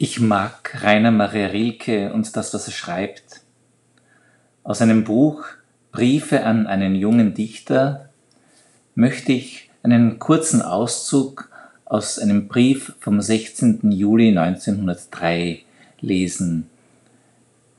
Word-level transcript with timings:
Ich 0.00 0.20
mag 0.20 0.84
Rainer 0.84 1.10
Maria 1.10 1.48
Rilke 1.48 2.12
und 2.12 2.36
das, 2.36 2.54
was 2.54 2.68
er 2.68 2.72
schreibt. 2.72 3.40
Aus 4.62 4.80
einem 4.80 5.02
Buch 5.02 5.44
Briefe 5.90 6.44
an 6.44 6.68
einen 6.68 6.94
jungen 6.94 7.34
Dichter 7.34 8.08
möchte 8.94 9.32
ich 9.32 9.70
einen 9.82 10.20
kurzen 10.20 10.62
Auszug 10.62 11.50
aus 11.84 12.20
einem 12.20 12.46
Brief 12.46 12.94
vom 13.00 13.20
16. 13.20 13.90
Juli 13.90 14.28
1903 14.28 15.64
lesen. 16.00 16.70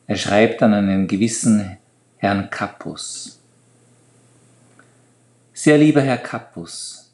Er 0.05 0.17
schreibt 0.17 0.61
an 0.61 0.73
einen 0.73 1.07
gewissen 1.07 1.77
Herrn 2.17 2.49
Kappus. 2.49 3.39
Sehr 5.53 5.77
lieber 5.77 6.01
Herr 6.01 6.17
Kappus, 6.17 7.13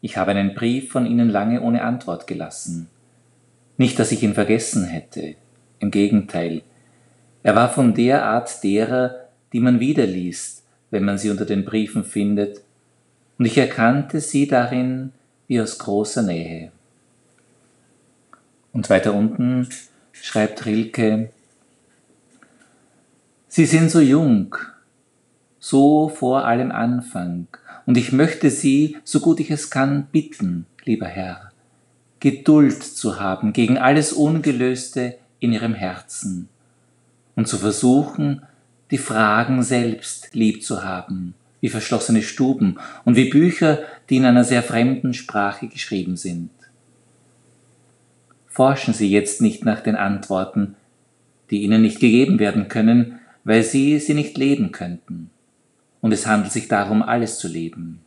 ich 0.00 0.16
habe 0.16 0.30
einen 0.30 0.54
Brief 0.54 0.92
von 0.92 1.04
Ihnen 1.04 1.28
lange 1.28 1.60
ohne 1.60 1.82
Antwort 1.82 2.26
gelassen. 2.26 2.88
Nicht, 3.76 3.98
dass 3.98 4.12
ich 4.12 4.22
ihn 4.22 4.34
vergessen 4.34 4.84
hätte, 4.84 5.34
im 5.78 5.90
Gegenteil. 5.90 6.62
Er 7.42 7.54
war 7.54 7.68
von 7.68 7.94
der 7.94 8.24
Art 8.24 8.62
derer, 8.64 9.28
die 9.52 9.60
man 9.60 9.80
wiederliest, 9.80 10.64
wenn 10.90 11.04
man 11.04 11.18
sie 11.18 11.30
unter 11.30 11.44
den 11.44 11.64
Briefen 11.64 12.04
findet, 12.04 12.62
und 13.38 13.44
ich 13.44 13.58
erkannte 13.58 14.20
sie 14.20 14.46
darin 14.46 15.12
wie 15.46 15.60
aus 15.60 15.78
großer 15.78 16.22
Nähe. 16.22 16.72
Und 18.72 18.88
weiter 18.88 19.14
unten 19.14 19.68
schreibt 20.12 20.66
Rilke, 20.66 21.30
Sie 23.48 23.64
sind 23.64 23.90
so 23.90 24.00
jung, 24.00 24.54
so 25.58 26.08
vor 26.08 26.44
allem 26.44 26.70
Anfang, 26.70 27.46
und 27.86 27.96
ich 27.96 28.12
möchte 28.12 28.50
Sie, 28.50 28.96
so 29.04 29.20
gut 29.20 29.40
ich 29.40 29.50
es 29.50 29.70
kann, 29.70 30.08
bitten, 30.12 30.66
lieber 30.84 31.06
Herr, 31.06 31.52
Geduld 32.20 32.82
zu 32.82 33.20
haben 33.20 33.52
gegen 33.52 33.78
alles 33.78 34.12
Ungelöste 34.12 35.16
in 35.38 35.52
ihrem 35.52 35.74
Herzen 35.74 36.48
und 37.34 37.46
zu 37.46 37.58
versuchen, 37.58 38.42
die 38.90 38.98
Fragen 38.98 39.62
selbst 39.62 40.34
lieb 40.34 40.62
zu 40.62 40.84
haben, 40.84 41.34
wie 41.60 41.68
verschlossene 41.68 42.22
Stuben 42.22 42.78
und 43.04 43.16
wie 43.16 43.28
Bücher, 43.28 43.80
die 44.08 44.16
in 44.16 44.24
einer 44.24 44.44
sehr 44.44 44.62
fremden 44.62 45.12
Sprache 45.12 45.68
geschrieben 45.68 46.16
sind. 46.16 46.50
Forschen 48.46 48.94
Sie 48.94 49.10
jetzt 49.10 49.42
nicht 49.42 49.64
nach 49.64 49.80
den 49.80 49.96
Antworten, 49.96 50.76
die 51.50 51.62
Ihnen 51.62 51.82
nicht 51.82 52.00
gegeben 52.00 52.38
werden 52.38 52.68
können, 52.68 53.18
weil 53.44 53.62
Sie 53.62 53.98
sie 53.98 54.14
nicht 54.14 54.38
leben 54.38 54.72
könnten. 54.72 55.30
Und 56.00 56.12
es 56.12 56.26
handelt 56.26 56.52
sich 56.52 56.68
darum, 56.68 57.02
alles 57.02 57.38
zu 57.38 57.48
leben. 57.48 58.00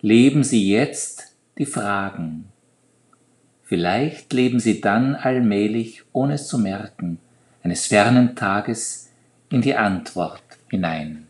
Leben 0.00 0.42
Sie 0.42 0.68
jetzt 0.68 1.29
die 1.60 1.66
Fragen. 1.66 2.46
Vielleicht 3.62 4.32
leben 4.32 4.60
sie 4.60 4.80
dann 4.80 5.14
allmählich, 5.14 6.02
ohne 6.10 6.34
es 6.34 6.48
zu 6.48 6.58
merken, 6.58 7.18
eines 7.62 7.86
fernen 7.86 8.34
Tages 8.34 9.10
in 9.50 9.60
die 9.60 9.76
Antwort 9.76 10.42
hinein. 10.70 11.26